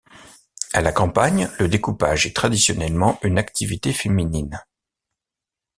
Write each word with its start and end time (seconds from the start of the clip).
À 0.73 0.81
la 0.81 0.91
campagne, 0.91 1.47
le 1.59 1.67
découpage 1.67 2.25
est 2.25 2.35
traditionnellement 2.35 3.19
une 3.21 3.37
activité 3.37 3.93
féminine. 3.93 4.59